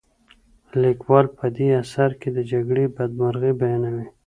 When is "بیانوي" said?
3.61-4.07